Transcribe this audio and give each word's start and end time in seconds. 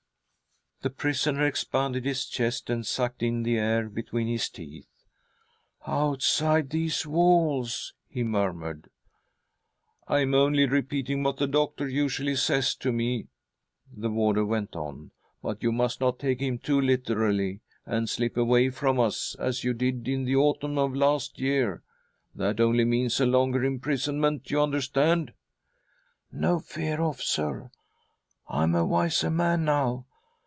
"The 0.81 0.89
prisoner 0.89 1.45
expanded 1.45 2.05
his 2.05 2.25
chest 2.25 2.67
and 2.67 2.83
sucked 2.83 3.21
in 3.21 3.43
the 3.43 3.55
air 3.59 3.87
between 3.87 4.25
his 4.27 4.49
teeth." 4.49 4.87
Outside 5.85 6.71
these 6.71 7.05
walls!" 7.05 7.93
he 8.09 8.23
murmured." 8.23 8.89
I 10.07 10.21
am 10.21 10.33
only 10.33 10.65
repeating 10.65 11.21
what 11.21 11.37
the 11.37 11.45
doctor 11.45 11.87
usually 11.87 12.35
says 12.35 12.73
to 12.77 12.91
me," 12.91 13.27
the 13.95 14.09
warder 14.09 14.43
went 14.43 14.75
on;" 14.75 15.11
but 15.43 15.61
you 15.61 15.71
must 15.71 16.01
not 16.01 16.17
take 16.17 16.39
him 16.39 16.57
too 16.57 16.81
literally 16.81 17.59
and 17.85 18.09
slip 18.09 18.35
away 18.35 18.71
from 18.71 18.99
us, 18.99 19.35
as 19.37 19.63
you 19.63 19.75
did 19.75 20.07
in 20.07 20.25
the 20.25 20.35
autumn 20.35 20.79
of 20.79 20.95
last 20.95 21.37
year. 21.39 21.83
That 22.33 22.59
only 22.59 22.85
means 22.85 23.19
a 23.19 23.27
longer 23.27 23.63
imprisonment, 23.63 24.49
you 24.49 24.59
understand."" 24.59 25.33
No 26.31 26.57
fear, 26.57 26.99
officer,. 27.01 27.69
I 28.47 28.63
am 28.63 28.73
a 28.73 28.83
wiser 28.83 29.29
man 29.29 29.63
now. 29.65 30.07